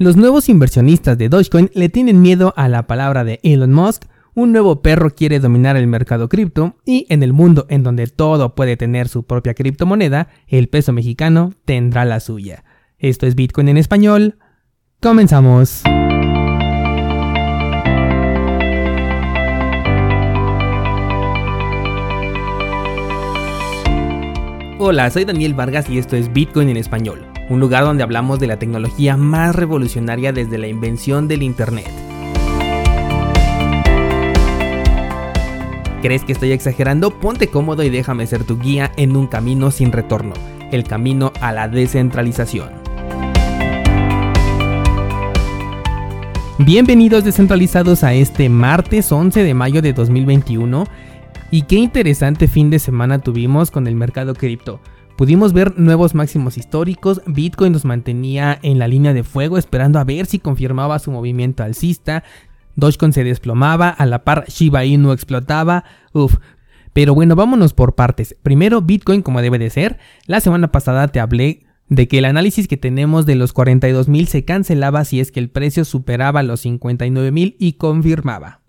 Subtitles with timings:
[0.00, 4.52] Los nuevos inversionistas de Dogecoin le tienen miedo a la palabra de Elon Musk, un
[4.52, 8.76] nuevo perro quiere dominar el mercado cripto y en el mundo en donde todo puede
[8.76, 12.62] tener su propia criptomoneda, el peso mexicano tendrá la suya.
[12.98, 14.38] Esto es Bitcoin en español.
[15.00, 15.82] Comenzamos.
[24.78, 28.46] Hola, soy Daniel Vargas y esto es Bitcoin en español un lugar donde hablamos de
[28.46, 31.90] la tecnología más revolucionaria desde la invención del Internet.
[36.02, 37.10] ¿Crees que estoy exagerando?
[37.10, 40.34] Ponte cómodo y déjame ser tu guía en un camino sin retorno,
[40.70, 42.68] el camino a la descentralización.
[46.58, 50.86] Bienvenidos descentralizados a este martes 11 de mayo de 2021
[51.50, 54.80] y qué interesante fin de semana tuvimos con el mercado cripto.
[55.18, 60.04] Pudimos ver nuevos máximos históricos, Bitcoin nos mantenía en la línea de fuego esperando a
[60.04, 62.22] ver si confirmaba su movimiento alcista,
[62.76, 66.36] Dogecoin se desplomaba, a la par Shiba Inu explotaba, uff.
[66.92, 68.36] Pero bueno, vámonos por partes.
[68.44, 69.98] Primero Bitcoin como debe de ser.
[70.26, 74.44] La semana pasada te hablé de que el análisis que tenemos de los 42.000 se
[74.44, 78.60] cancelaba si es que el precio superaba los 59.000 y confirmaba.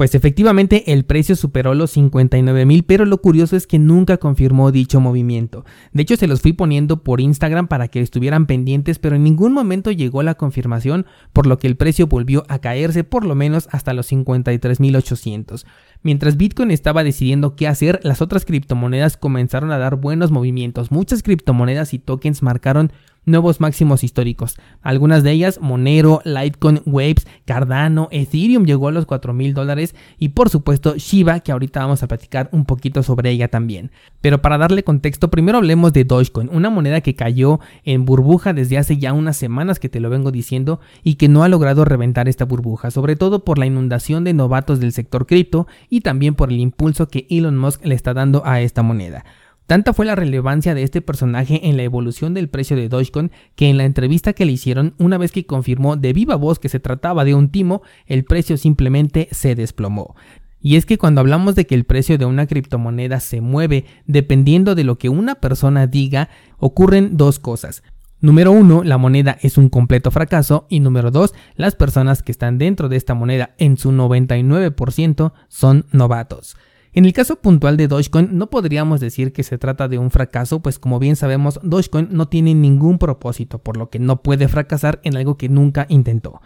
[0.00, 4.72] Pues efectivamente el precio superó los 59 mil, pero lo curioso es que nunca confirmó
[4.72, 5.66] dicho movimiento.
[5.92, 9.52] De hecho se los fui poniendo por Instagram para que estuvieran pendientes, pero en ningún
[9.52, 13.68] momento llegó la confirmación, por lo que el precio volvió a caerse por lo menos
[13.72, 15.66] hasta los 53 mil 800.
[16.02, 20.90] Mientras Bitcoin estaba decidiendo qué hacer, las otras criptomonedas comenzaron a dar buenos movimientos.
[20.90, 22.90] Muchas criptomonedas y tokens marcaron
[23.24, 24.56] nuevos máximos históricos.
[24.82, 30.30] Algunas de ellas, Monero, Litecoin, Waves, Cardano, Ethereum llegó a los 4 mil dólares y
[30.30, 33.90] por supuesto Shiba, que ahorita vamos a platicar un poquito sobre ella también.
[34.20, 38.78] Pero para darle contexto, primero hablemos de Dogecoin, una moneda que cayó en burbuja desde
[38.78, 42.28] hace ya unas semanas que te lo vengo diciendo y que no ha logrado reventar
[42.28, 46.50] esta burbuja, sobre todo por la inundación de novatos del sector cripto y también por
[46.50, 49.24] el impulso que Elon Musk le está dando a esta moneda.
[49.70, 53.68] Tanta fue la relevancia de este personaje en la evolución del precio de Dogecoin que
[53.68, 56.80] en la entrevista que le hicieron, una vez que confirmó de viva voz que se
[56.80, 60.16] trataba de un timo, el precio simplemente se desplomó.
[60.60, 64.74] Y es que cuando hablamos de que el precio de una criptomoneda se mueve dependiendo
[64.74, 67.84] de lo que una persona diga, ocurren dos cosas.
[68.20, 72.58] Número uno, la moneda es un completo fracaso y número dos, las personas que están
[72.58, 76.56] dentro de esta moneda en su 99% son novatos.
[76.92, 80.60] En el caso puntual de Dogecoin no podríamos decir que se trata de un fracaso,
[80.60, 85.00] pues como bien sabemos Dogecoin no tiene ningún propósito, por lo que no puede fracasar
[85.04, 86.40] en algo que nunca intentó.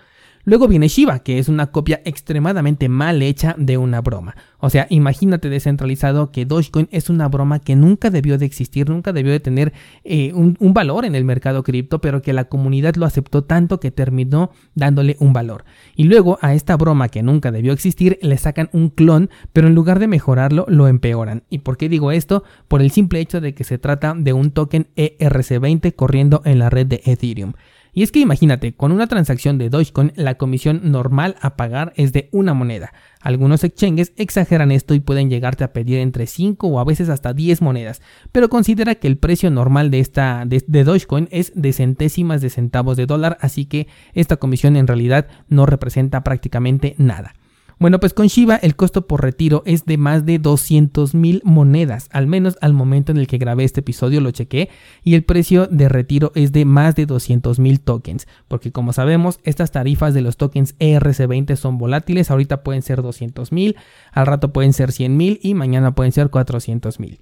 [0.46, 4.36] Luego viene Shiba, que es una copia extremadamente mal hecha de una broma.
[4.58, 9.14] O sea, imagínate descentralizado que Dogecoin es una broma que nunca debió de existir, nunca
[9.14, 9.72] debió de tener
[10.04, 13.80] eh, un, un, valor en el mercado cripto, pero que la comunidad lo aceptó tanto
[13.80, 15.64] que terminó dándole un valor.
[15.96, 19.74] Y luego a esta broma que nunca debió existir le sacan un clon, pero en
[19.74, 21.44] lugar de mejorarlo lo empeoran.
[21.48, 22.44] ¿Y por qué digo esto?
[22.68, 26.68] Por el simple hecho de que se trata de un token ERC20 corriendo en la
[26.68, 27.54] red de Ethereum.
[27.94, 32.12] Y es que imagínate, con una transacción de Dogecoin, la comisión normal a pagar es
[32.12, 32.92] de una moneda.
[33.20, 37.32] Algunos exchanges exageran esto y pueden llegarte a pedir entre 5 o a veces hasta
[37.32, 41.72] 10 monedas, pero considera que el precio normal de, esta, de, de Dogecoin es de
[41.72, 47.34] centésimas de centavos de dólar, así que esta comisión en realidad no representa prácticamente nada.
[47.78, 52.08] Bueno, pues con Shiba el costo por retiro es de más de 200 mil monedas,
[52.12, 54.70] al menos al momento en el que grabé este episodio lo chequé,
[55.02, 59.40] y el precio de retiro es de más de 200 mil tokens, porque como sabemos,
[59.42, 63.76] estas tarifas de los tokens ERC20 son volátiles, ahorita pueden ser 200 mil,
[64.12, 67.18] al rato pueden ser 100 mil y mañana pueden ser 400 mil.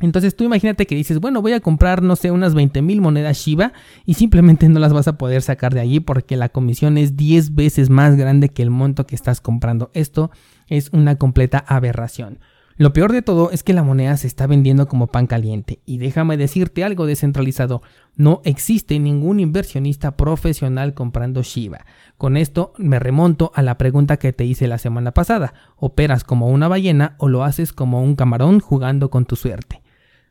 [0.00, 3.38] Entonces tú imagínate que dices, bueno, voy a comprar, no sé, unas 20 mil monedas
[3.38, 3.72] Shiba
[4.04, 7.54] y simplemente no las vas a poder sacar de allí porque la comisión es 10
[7.54, 9.90] veces más grande que el monto que estás comprando.
[9.94, 10.30] Esto
[10.68, 12.38] es una completa aberración.
[12.78, 15.80] Lo peor de todo es que la moneda se está vendiendo como pan caliente.
[15.86, 17.80] Y déjame decirte algo descentralizado,
[18.16, 21.86] no existe ningún inversionista profesional comprando Shiba.
[22.18, 25.54] Con esto me remonto a la pregunta que te hice la semana pasada.
[25.76, 29.80] ¿Operas como una ballena o lo haces como un camarón jugando con tu suerte?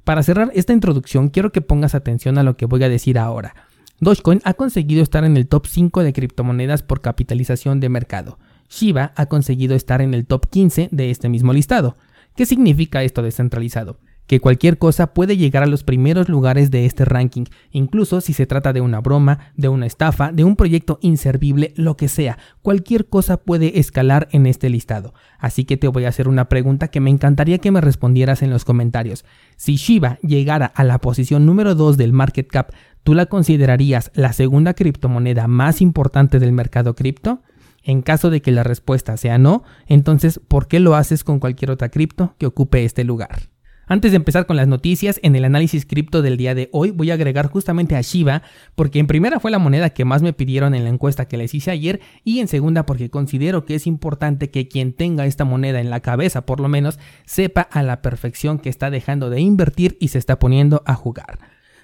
[0.05, 3.55] Para cerrar esta introducción, quiero que pongas atención a lo que voy a decir ahora.
[3.99, 8.37] Dogecoin ha conseguido estar en el top 5 de criptomonedas por capitalización de mercado.
[8.69, 11.97] Shiba ha conseguido estar en el top 15 de este mismo listado.
[12.35, 13.97] ¿Qué significa esto descentralizado?
[14.27, 18.45] Que cualquier cosa puede llegar a los primeros lugares de este ranking, incluso si se
[18.45, 23.07] trata de una broma, de una estafa, de un proyecto inservible, lo que sea, cualquier
[23.07, 25.13] cosa puede escalar en este listado.
[25.39, 28.49] Así que te voy a hacer una pregunta que me encantaría que me respondieras en
[28.49, 29.25] los comentarios.
[29.57, 32.71] Si Shiba llegara a la posición número 2 del market cap,
[33.03, 37.41] ¿tú la considerarías la segunda criptomoneda más importante del mercado cripto?
[37.83, 41.69] En caso de que la respuesta sea no, entonces ¿por qué lo haces con cualquier
[41.69, 43.54] otra cripto que ocupe este lugar?
[43.87, 47.11] Antes de empezar con las noticias, en el análisis cripto del día de hoy voy
[47.11, 48.41] a agregar justamente a Shiba,
[48.73, 51.53] porque en primera fue la moneda que más me pidieron en la encuesta que les
[51.53, 55.79] hice ayer, y en segunda porque considero que es importante que quien tenga esta moneda
[55.81, 59.97] en la cabeza por lo menos sepa a la perfección que está dejando de invertir
[59.99, 61.37] y se está poniendo a jugar.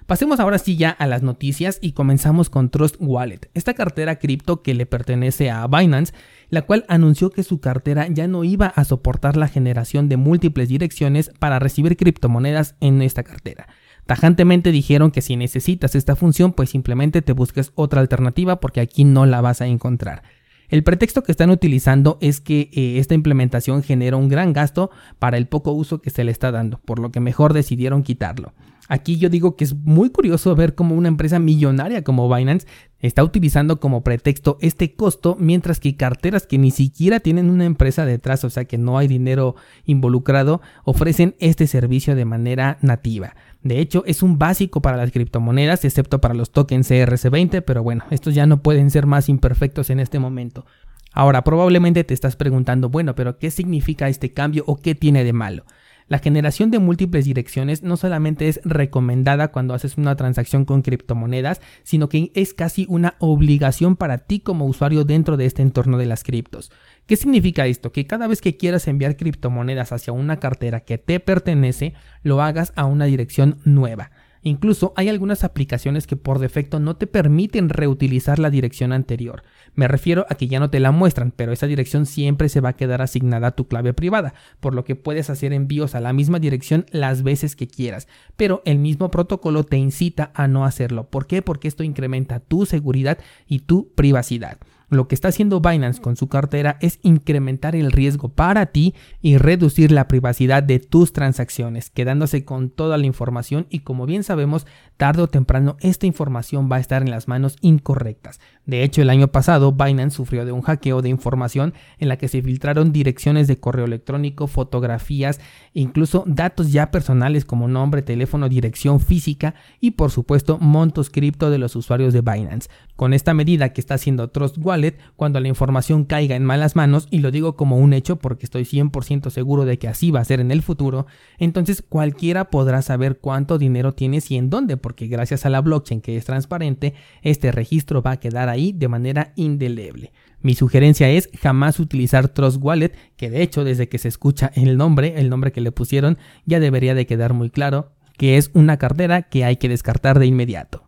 [0.07, 4.63] Pasemos ahora sí ya a las noticias y comenzamos con Trust Wallet, esta cartera cripto
[4.63, 6.13] que le pertenece a Binance,
[6.51, 10.69] la cual anunció que su cartera ya no iba a soportar la generación de múltiples
[10.69, 13.67] direcciones para recibir criptomonedas en esta cartera.
[14.05, 19.05] Tajantemente dijeron que si necesitas esta función, pues simplemente te busques otra alternativa porque aquí
[19.05, 20.23] no la vas a encontrar.
[20.67, 24.89] El pretexto que están utilizando es que eh, esta implementación genera un gran gasto
[25.19, 28.53] para el poco uso que se le está dando, por lo que mejor decidieron quitarlo.
[28.87, 32.67] Aquí yo digo que es muy curioso ver cómo una empresa millonaria como Binance
[33.01, 38.05] está utilizando como pretexto este costo, mientras que carteras que ni siquiera tienen una empresa
[38.05, 39.55] detrás, o sea que no hay dinero
[39.85, 43.35] involucrado, ofrecen este servicio de manera nativa.
[43.63, 48.05] De hecho, es un básico para las criptomonedas, excepto para los tokens CRC20, pero bueno,
[48.09, 50.65] estos ya no pueden ser más imperfectos en este momento.
[51.13, 55.33] Ahora, probablemente te estás preguntando, bueno, pero ¿qué significa este cambio o qué tiene de
[55.33, 55.65] malo?
[56.11, 61.61] La generación de múltiples direcciones no solamente es recomendada cuando haces una transacción con criptomonedas,
[61.83, 66.07] sino que es casi una obligación para ti como usuario dentro de este entorno de
[66.07, 66.69] las criptos.
[67.05, 67.93] ¿Qué significa esto?
[67.93, 71.93] Que cada vez que quieras enviar criptomonedas hacia una cartera que te pertenece,
[72.23, 74.11] lo hagas a una dirección nueva.
[74.43, 79.43] Incluso hay algunas aplicaciones que por defecto no te permiten reutilizar la dirección anterior.
[79.75, 82.69] Me refiero a que ya no te la muestran, pero esa dirección siempre se va
[82.69, 86.11] a quedar asignada a tu clave privada, por lo que puedes hacer envíos a la
[86.11, 91.09] misma dirección las veces que quieras, pero el mismo protocolo te incita a no hacerlo.
[91.09, 91.41] ¿Por qué?
[91.41, 94.57] Porque esto incrementa tu seguridad y tu privacidad.
[94.91, 99.37] Lo que está haciendo Binance con su cartera es incrementar el riesgo para ti y
[99.37, 104.67] reducir la privacidad de tus transacciones, quedándose con toda la información y como bien sabemos,
[104.97, 108.41] tarde o temprano esta información va a estar en las manos incorrectas.
[108.65, 112.27] De hecho, el año pasado Binance sufrió de un hackeo de información en la que
[112.27, 115.39] se filtraron direcciones de correo electrónico, fotografías,
[115.73, 121.59] incluso datos ya personales como nombre, teléfono, dirección física y por supuesto montos cripto de
[121.59, 122.69] los usuarios de Binance.
[122.97, 124.80] Con esta medida que está haciendo Trust Wallet,
[125.15, 128.63] cuando la información caiga en malas manos, y lo digo como un hecho porque estoy
[128.63, 131.07] 100% seguro de que así va a ser en el futuro,
[131.37, 136.01] entonces cualquiera podrá saber cuánto dinero tienes y en dónde, porque gracias a la blockchain
[136.01, 140.11] que es transparente, este registro va a quedar ahí de manera indeleble.
[140.41, 144.77] Mi sugerencia es jamás utilizar Trust Wallet, que de hecho desde que se escucha el
[144.77, 148.77] nombre, el nombre que le pusieron, ya debería de quedar muy claro que es una
[148.77, 150.87] cartera que hay que descartar de inmediato.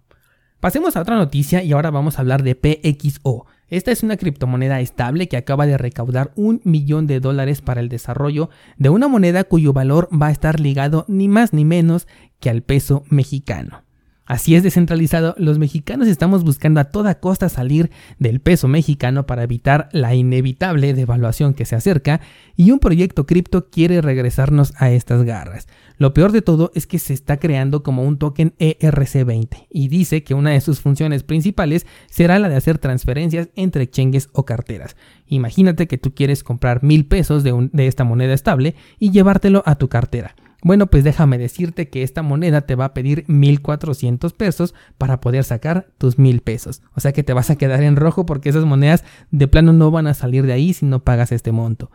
[0.60, 3.48] Pasemos a otra noticia y ahora vamos a hablar de PXO.
[3.74, 7.90] Esta es una criptomoneda estable que acaba de recaudar un millón de dólares para el
[7.90, 12.08] desarrollo de una moneda cuyo valor va a estar ligado ni más ni menos
[12.40, 13.82] que al peso mexicano.
[14.26, 19.44] Así es descentralizado, los mexicanos estamos buscando a toda costa salir del peso mexicano para
[19.44, 22.22] evitar la inevitable devaluación que se acerca
[22.56, 25.68] y un proyecto cripto quiere regresarnos a estas garras.
[25.98, 30.24] Lo peor de todo es que se está creando como un token ERC20 y dice
[30.24, 34.96] que una de sus funciones principales será la de hacer transferencias entre exchanges o carteras.
[35.28, 39.76] Imagínate que tú quieres comprar mil pesos de, de esta moneda estable y llevártelo a
[39.76, 40.34] tu cartera.
[40.64, 45.44] Bueno, pues déjame decirte que esta moneda te va a pedir 1400 pesos para poder
[45.44, 46.82] sacar tus 1000 pesos.
[46.96, 49.92] O sea que te vas a quedar en rojo porque esas monedas de plano no
[49.92, 51.92] van a salir de ahí si no pagas este monto.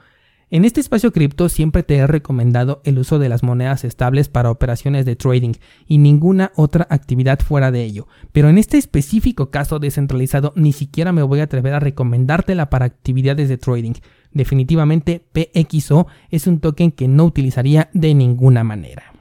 [0.50, 4.50] En este espacio cripto siempre te he recomendado el uso de las monedas estables para
[4.50, 5.52] operaciones de trading
[5.86, 8.06] y ninguna otra actividad fuera de ello.
[8.32, 12.86] Pero en este específico caso descentralizado ni siquiera me voy a atrever a recomendártela para
[12.86, 13.94] actividades de trading.
[14.32, 19.12] Definitivamente PXO es un token que no utilizaría de ninguna manera.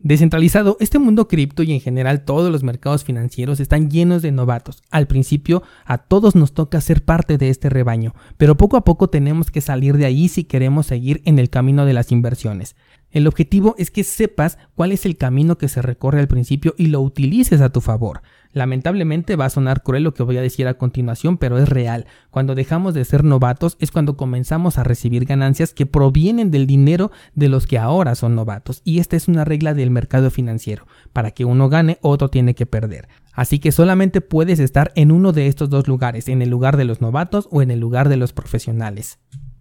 [0.00, 4.84] Descentralizado, este mundo cripto y en general todos los mercados financieros están llenos de novatos.
[4.90, 9.10] Al principio a todos nos toca ser parte de este rebaño, pero poco a poco
[9.10, 12.76] tenemos que salir de ahí si queremos seguir en el camino de las inversiones.
[13.10, 16.86] El objetivo es que sepas cuál es el camino que se recorre al principio y
[16.86, 18.22] lo utilices a tu favor.
[18.52, 22.06] Lamentablemente va a sonar cruel lo que voy a decir a continuación, pero es real.
[22.30, 27.10] Cuando dejamos de ser novatos es cuando comenzamos a recibir ganancias que provienen del dinero
[27.34, 28.80] de los que ahora son novatos.
[28.84, 30.86] Y esta es una regla del mercado financiero.
[31.12, 33.08] Para que uno gane, otro tiene que perder.
[33.32, 36.84] Así que solamente puedes estar en uno de estos dos lugares, en el lugar de
[36.84, 39.18] los novatos o en el lugar de los profesionales.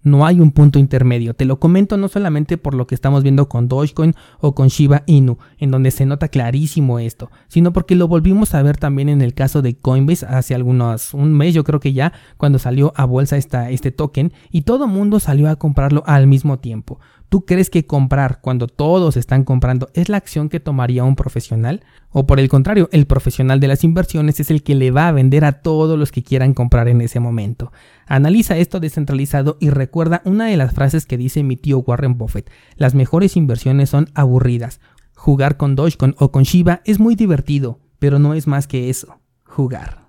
[0.07, 1.33] No hay un punto intermedio.
[1.33, 5.03] Te lo comento no solamente por lo que estamos viendo con Dogecoin o con Shiba
[5.05, 9.21] Inu, en donde se nota clarísimo esto, sino porque lo volvimos a ver también en
[9.21, 13.03] el caso de Coinbase hace algunos, un mes yo creo que ya, cuando salió a
[13.03, 17.01] bolsa esta, este token y todo mundo salió a comprarlo al mismo tiempo.
[17.29, 21.83] ¿Tú crees que comprar cuando todos están comprando es la acción que tomaría un profesional?
[22.09, 25.11] O por el contrario, el profesional de las inversiones es el que le va a
[25.11, 27.73] vender a todos los que quieran comprar en ese momento.
[28.05, 32.49] Analiza esto descentralizado y recuerda una de las frases que dice mi tío Warren Buffett.
[32.77, 34.79] Las mejores inversiones son aburridas.
[35.13, 39.19] Jugar con Dogecoin o con Shiba es muy divertido, pero no es más que eso,
[39.43, 40.05] jugar.